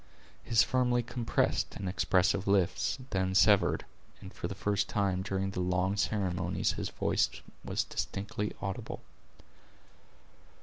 His 0.43 0.63
firmly 0.63 1.03
compressed 1.03 1.75
and 1.75 1.87
expressive 1.87 2.47
lips 2.47 2.97
then 3.11 3.35
severed, 3.35 3.85
and 4.19 4.33
for 4.33 4.47
the 4.47 4.55
first 4.55 4.89
time 4.89 5.21
during 5.21 5.51
the 5.51 5.59
long 5.59 5.95
ceremonies 5.95 6.71
his 6.71 6.89
voice 6.89 7.29
was 7.63 7.83
distinctly 7.83 8.51
audible. 8.63 9.03